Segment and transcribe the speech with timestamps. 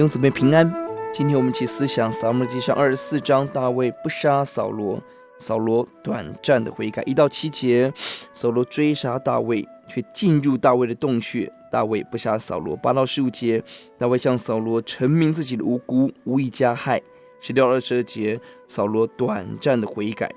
[0.00, 0.66] 弟兄姊妹平安。
[1.12, 4.98] 今天我们一起思想撒母耳记上二十四章，大卫不杀扫罗，
[5.36, 7.02] 扫罗短暂的悔改。
[7.02, 7.92] 一到七节，
[8.32, 11.52] 扫罗追杀大卫，却进入大卫的洞穴。
[11.70, 12.74] 大卫不杀扫罗。
[12.74, 13.62] 八到十五节，
[13.98, 17.02] 大卫向扫罗陈明自己的无辜，无意加害。
[17.38, 20.32] 十六到二十二节，扫罗短暂的悔改。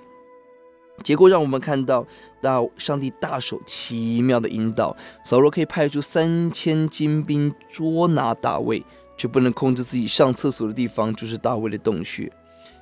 [1.05, 2.05] 结果让我们看到，
[2.41, 4.93] 大上帝大手奇妙的引导，
[5.23, 8.83] 扫罗可以派出三千精兵捉拿大卫，
[9.17, 12.31] 却不能控制自己上厕所的地方，就是大卫的洞穴。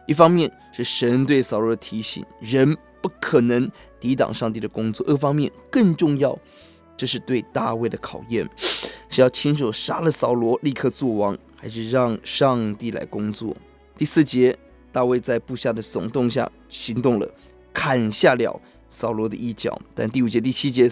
[0.08, 6.38] 一方面是神对扫罗的提醒，人不可能抵挡上帝的工作；二方面更重要，
[6.98, 8.50] 这是对大卫的考验，
[9.10, 13.56] 是要亲手杀了扫罗，立刻做王，还是让上帝来工作？
[13.98, 14.58] 第四节，
[14.92, 17.30] 大卫在部下的耸动下行动了。
[17.74, 20.90] 砍下了扫罗的一角，但第五节、第七节，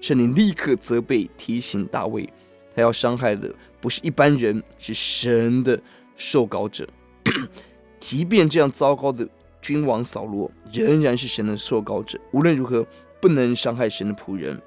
[0.00, 2.26] 圣灵立刻责备提醒大卫，
[2.74, 5.78] 他要伤害的不是一般人，是神的
[6.16, 6.88] 受膏者。
[7.98, 9.28] 即便这样糟糕的
[9.60, 12.18] 君王扫罗，仍然是神的受膏者。
[12.32, 12.86] 无论如何，
[13.20, 14.58] 不能伤害神的仆人。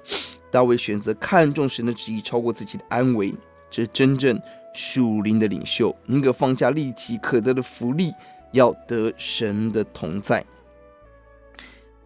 [0.50, 3.34] 大卫选择看重神的旨意，超过自己的安危，
[3.70, 4.40] 这是真正
[4.74, 8.12] 属灵的领袖，宁可放下立即可得的福利，
[8.52, 10.44] 要得神的同在。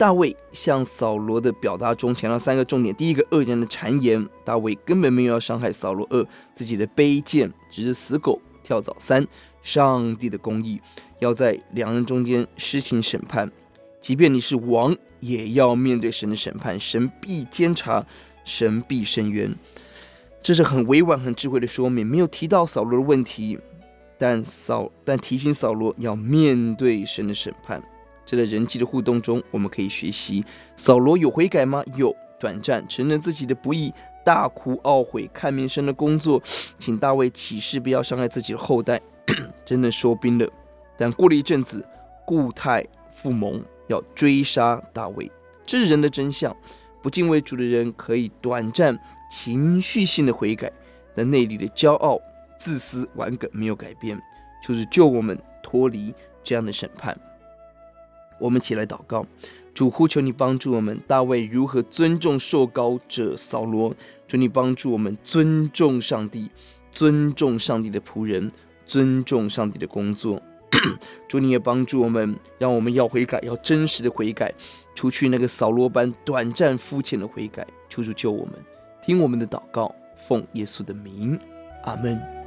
[0.00, 9.28] 大卫向扫罗的表达中强调三个重点：第一个，恶人的谗言，大卫根本没有要伤害扫罗；二，自己的卑贱只是死狗跳蚤；三，
[9.60, 10.80] 上帝的公义
[11.18, 13.52] 要在两人中间施行审判，
[14.00, 18.06] 即便你是王，也要面对神的审判，神必监察，
[18.42, 19.54] 神必伸冤。
[20.40, 23.58] 这是很委婉、很智慧的说明，没有提到扫罗的问题，
[24.16, 27.82] 但扫但提醒扫罗要面对神的审判。
[28.36, 30.44] 在人际的互动中，我们可以学习
[30.76, 31.82] 扫罗有悔改吗？
[31.94, 33.92] 有，短暂承认自己的不义，
[34.24, 36.42] 大哭懊悔，看明生的工作，
[36.78, 39.00] 请大卫起誓不要伤害自己的后代，
[39.64, 40.48] 真的收兵了。
[40.96, 41.86] 但过了一阵子，
[42.26, 45.30] 故态复萌，要追杀大卫，
[45.66, 46.54] 这是人的真相。
[47.02, 48.98] 不敬畏主的人可以短暂
[49.30, 50.70] 情绪性的悔改，
[51.14, 52.20] 但内里的骄傲、
[52.58, 54.20] 自私、顽梗没有改变，
[54.62, 57.18] 就是救我们脱离这样的审判。
[58.40, 59.24] 我们起来祷告，
[59.72, 61.00] 主呼求你帮助我们。
[61.06, 63.94] 大卫如何尊重受膏者扫罗？
[64.26, 66.50] 求你帮助我们尊重上帝，
[66.90, 68.50] 尊重上帝的仆人，
[68.86, 70.40] 尊重上帝的工作。
[71.28, 74.52] 主你也帮助我们，让我们要悔改，要真实的悔改，
[74.94, 77.66] 除去那个扫罗般短暂肤浅的悔改。
[77.88, 78.54] 求主救我们，
[79.02, 81.38] 听我们的祷告，奉耶稣的名，
[81.82, 82.39] 阿门。